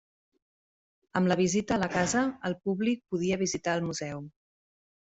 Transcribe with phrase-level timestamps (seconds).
[1.21, 4.29] Amb la visita a la casa, el públic podia visitar el Museu.